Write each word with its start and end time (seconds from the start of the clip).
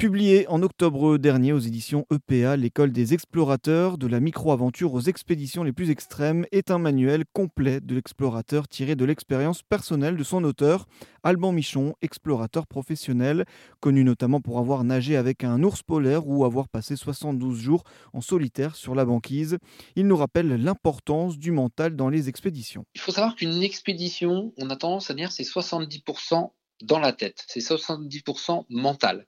Publié 0.00 0.48
en 0.48 0.62
octobre 0.62 1.18
dernier 1.18 1.52
aux 1.52 1.58
éditions 1.58 2.06
EPA, 2.10 2.56
l'école 2.56 2.90
des 2.90 3.12
explorateurs 3.12 3.98
de 3.98 4.06
la 4.06 4.18
micro-aventure 4.18 4.94
aux 4.94 5.02
expéditions 5.02 5.62
les 5.62 5.74
plus 5.74 5.90
extrêmes 5.90 6.46
est 6.52 6.70
un 6.70 6.78
manuel 6.78 7.24
complet 7.34 7.82
de 7.82 7.94
l'explorateur 7.94 8.66
tiré 8.66 8.96
de 8.96 9.04
l'expérience 9.04 9.62
personnelle 9.62 10.16
de 10.16 10.24
son 10.24 10.42
auteur, 10.44 10.86
Alban 11.22 11.52
Michon, 11.52 11.96
explorateur 12.00 12.66
professionnel, 12.66 13.44
connu 13.80 14.02
notamment 14.02 14.40
pour 14.40 14.58
avoir 14.58 14.84
nagé 14.84 15.18
avec 15.18 15.44
un 15.44 15.62
ours 15.62 15.82
polaire 15.82 16.26
ou 16.26 16.46
avoir 16.46 16.70
passé 16.70 16.96
72 16.96 17.60
jours 17.60 17.84
en 18.14 18.22
solitaire 18.22 18.76
sur 18.76 18.94
la 18.94 19.04
banquise. 19.04 19.58
Il 19.96 20.06
nous 20.06 20.16
rappelle 20.16 20.48
l'importance 20.48 21.36
du 21.36 21.50
mental 21.50 21.94
dans 21.94 22.08
les 22.08 22.30
expéditions. 22.30 22.86
Il 22.94 23.02
faut 23.02 23.12
savoir 23.12 23.36
qu'une 23.36 23.62
expédition, 23.62 24.54
on 24.56 24.70
a 24.70 24.76
tendance 24.76 25.10
à 25.10 25.14
dire 25.14 25.30
c'est 25.30 25.42
70% 25.42 26.52
dans 26.80 26.98
la 26.98 27.12
tête, 27.12 27.44
c'est 27.46 27.60
70% 27.60 28.64
mental 28.70 29.26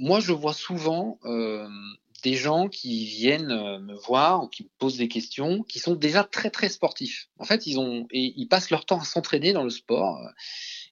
moi, 0.00 0.18
je 0.18 0.32
vois 0.32 0.54
souvent 0.54 1.18
euh, 1.26 1.68
des 2.22 2.34
gens 2.34 2.68
qui 2.68 3.04
viennent 3.04 3.52
euh, 3.52 3.78
me 3.80 3.94
voir 3.94 4.42
ou 4.42 4.48
qui 4.48 4.64
me 4.64 4.70
posent 4.78 4.96
des 4.96 5.08
questions, 5.08 5.62
qui 5.62 5.78
sont 5.78 5.94
déjà 5.94 6.24
très 6.24 6.50
très 6.50 6.70
sportifs. 6.70 7.28
En 7.38 7.44
fait, 7.44 7.66
ils 7.66 7.78
ont 7.78 8.06
et 8.10 8.32
ils 8.34 8.46
passent 8.46 8.70
leur 8.70 8.86
temps 8.86 8.98
à 8.98 9.04
s'entraîner 9.04 9.52
dans 9.52 9.62
le 9.62 9.70
sport 9.70 10.18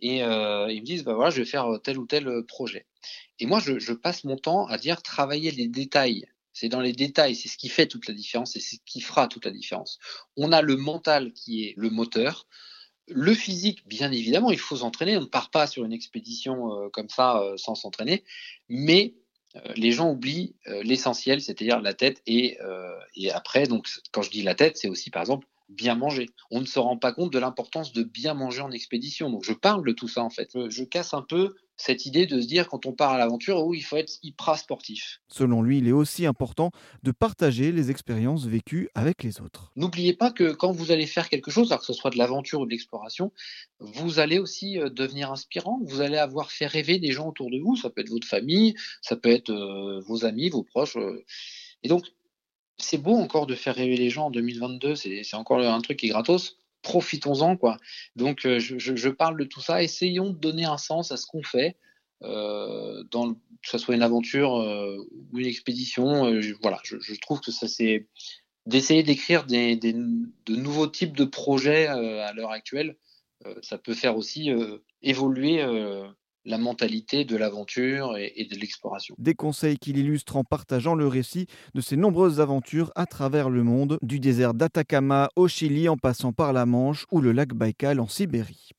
et 0.00 0.22
euh, 0.24 0.72
ils 0.72 0.80
me 0.80 0.86
disent 0.86 1.04
bah 1.04 1.12
voilà, 1.12 1.30
je 1.30 1.42
vais 1.42 1.44
faire 1.44 1.68
tel 1.82 1.98
ou 1.98 2.06
tel 2.06 2.44
projet. 2.48 2.86
Et 3.38 3.46
moi, 3.46 3.60
je, 3.60 3.78
je 3.78 3.92
passe 3.92 4.24
mon 4.24 4.36
temps 4.36 4.66
à 4.68 4.78
dire 4.78 5.02
travailler 5.02 5.50
les 5.50 5.68
détails. 5.68 6.24
C'est 6.54 6.70
dans 6.70 6.80
les 6.80 6.92
détails, 6.92 7.34
c'est 7.34 7.48
ce 7.48 7.58
qui 7.58 7.68
fait 7.68 7.86
toute 7.86 8.08
la 8.08 8.14
différence 8.14 8.56
et 8.56 8.60
c'est 8.60 8.76
ce 8.76 8.80
qui 8.86 9.02
fera 9.02 9.28
toute 9.28 9.44
la 9.44 9.50
différence. 9.50 9.98
On 10.38 10.50
a 10.50 10.62
le 10.62 10.76
mental 10.76 11.32
qui 11.34 11.64
est 11.64 11.74
le 11.76 11.90
moteur. 11.90 12.46
Le 13.08 13.34
physique, 13.34 13.86
bien 13.86 14.10
évidemment, 14.12 14.50
il 14.50 14.58
faut 14.58 14.76
s'entraîner. 14.76 15.16
On 15.16 15.22
ne 15.22 15.26
part 15.26 15.50
pas 15.50 15.66
sur 15.66 15.84
une 15.84 15.92
expédition 15.92 16.72
euh, 16.72 16.88
comme 16.88 17.08
ça 17.08 17.40
euh, 17.40 17.56
sans 17.56 17.74
s'entraîner. 17.74 18.24
Mais 18.68 19.14
euh, 19.56 19.60
les 19.76 19.92
gens 19.92 20.10
oublient 20.10 20.56
l'essentiel, 20.82 21.40
c'est-à-dire 21.40 21.80
la 21.80 21.94
tête. 21.94 22.22
Et, 22.26 22.58
et 23.14 23.30
après, 23.30 23.66
donc, 23.66 23.88
quand 24.10 24.22
je 24.22 24.30
dis 24.30 24.42
la 24.42 24.54
tête, 24.54 24.76
c'est 24.76 24.88
aussi, 24.88 25.10
par 25.10 25.22
exemple, 25.22 25.46
bien 25.68 25.94
manger. 25.94 26.28
On 26.50 26.60
ne 26.60 26.66
se 26.66 26.78
rend 26.78 26.96
pas 26.96 27.12
compte 27.12 27.32
de 27.32 27.38
l'importance 27.38 27.92
de 27.92 28.02
bien 28.02 28.34
manger 28.34 28.60
en 28.60 28.70
expédition. 28.70 29.30
Donc 29.30 29.44
je 29.44 29.52
parle 29.52 29.86
de 29.86 29.92
tout 29.92 30.08
ça 30.08 30.22
en 30.22 30.30
fait. 30.30 30.50
Je, 30.68 30.84
casse 30.84 31.14
un 31.14 31.22
peu 31.22 31.54
cette 31.76 32.06
idée 32.06 32.26
de 32.26 32.40
se 32.40 32.46
dire 32.46 32.68
quand 32.68 32.86
on 32.86 32.92
part 32.92 33.12
à 33.12 33.18
l'aventure, 33.18 33.64
où 33.64 33.74
il 33.74 33.82
faut 33.82 33.96
être 33.96 34.18
hyper 34.22 34.56
sportif. 34.58 35.20
Selon 35.28 35.62
lui, 35.62 35.78
il 35.78 35.88
est 35.88 35.92
aussi 35.92 36.24
important 36.26 36.70
de 37.02 37.10
partager 37.10 37.72
les 37.72 37.90
expériences 37.90 38.46
vécues 38.46 38.88
avec 38.94 39.22
les 39.22 39.40
autres. 39.40 39.72
N'oubliez 39.74 40.14
pas 40.14 40.30
que 40.30 40.52
quand 40.52 40.70
vous 40.70 40.92
allez 40.92 41.06
faire 41.06 41.28
quelque 41.28 41.50
chose, 41.50 41.72
alors 41.72 41.80
que 41.80 41.86
ce 41.86 41.92
soit 41.92 42.10
de 42.10 42.18
l'aventure 42.18 42.60
ou 42.60 42.66
de 42.66 42.70
l'exploration, 42.70 43.32
vous 43.80 44.18
allez 44.20 44.38
aussi 44.38 44.78
euh, 44.78 44.88
devenir 44.88 45.32
inspirant, 45.32 45.80
vous 45.84 46.00
allez 46.00 46.18
avoir 46.18 46.52
fait 46.52 46.66
rêver 46.66 46.98
des 46.98 47.10
gens 47.10 47.28
autour 47.28 47.50
de 47.50 47.58
vous, 47.58 47.76
ça 47.76 47.90
peut 47.90 48.02
être 48.02 48.10
votre 48.10 48.28
famille, 48.28 48.74
ça 49.02 49.16
peut 49.16 49.30
être 49.30 49.50
euh, 49.50 50.00
vos 50.06 50.24
amis, 50.24 50.50
vos 50.50 50.62
proches. 50.62 50.96
Euh. 50.96 51.24
Et 51.82 51.88
donc, 51.88 52.04
c'est 52.78 52.98
beau 52.98 53.14
encore 53.14 53.46
de 53.46 53.54
faire 53.54 53.74
rêver 53.74 53.96
les 53.96 54.10
gens 54.10 54.26
en 54.26 54.30
2022, 54.30 54.96
c'est 54.96 55.34
encore 55.34 55.60
un 55.60 55.80
truc 55.80 55.98
qui 55.98 56.06
est 56.06 56.10
gratos. 56.10 56.58
Profitons-en, 56.82 57.56
quoi. 57.56 57.78
Donc, 58.14 58.44
euh, 58.44 58.58
je, 58.58 59.08
parle 59.08 59.38
de 59.38 59.44
tout 59.44 59.60
ça. 59.60 59.82
Essayons 59.82 60.30
de 60.30 60.38
donner 60.38 60.64
un 60.64 60.76
sens 60.76 61.12
à 61.12 61.16
ce 61.16 61.26
qu'on 61.26 61.42
fait, 61.42 61.76
euh, 62.22 63.02
dans 63.10 63.34
que 63.34 63.70
ce 63.70 63.78
soit 63.78 63.94
une 63.94 64.02
aventure 64.02 64.60
euh, 64.60 64.98
ou 65.32 65.38
une 65.38 65.46
expédition. 65.46 66.38
voilà, 66.60 66.80
je, 66.84 67.20
trouve 67.20 67.40
que 67.40 67.50
ça, 67.50 67.68
c'est 67.68 68.06
d'essayer 68.66 69.02
d'écrire 69.02 69.44
des, 69.44 69.76
de 69.76 70.56
nouveaux 70.56 70.86
types 70.86 71.16
de 71.16 71.24
projets 71.24 71.86
à 71.86 72.32
l'heure 72.32 72.50
actuelle. 72.50 72.96
ça 73.62 73.78
peut 73.78 73.94
faire 73.94 74.16
aussi 74.16 74.50
évoluer 75.02 75.62
la 76.44 76.58
mentalité 76.58 77.24
de 77.24 77.36
l'aventure 77.36 78.16
et, 78.16 78.48
de 78.50 78.58
l'exploration. 78.58 79.14
Des 79.18 79.34
conseils 79.34 79.78
qu'il 79.78 79.98
illustre 79.98 80.36
en 80.36 80.44
partageant 80.44 80.94
le 80.94 81.06
récit 81.06 81.46
de 81.74 81.80
ses 81.80 81.96
nombreuses 81.96 82.40
aventures 82.40 82.92
à 82.94 83.06
travers 83.06 83.50
le 83.50 83.62
monde, 83.62 83.98
du 84.02 84.20
désert 84.20 84.54
d'Atacama 84.54 85.30
au 85.36 85.48
Chili 85.48 85.88
en 85.88 85.96
passant 85.96 86.32
par 86.32 86.52
la 86.52 86.66
Manche 86.66 87.06
ou 87.10 87.20
le 87.20 87.32
lac 87.32 87.54
Baïkal 87.54 88.00
en 88.00 88.08
Sibérie. 88.08 88.70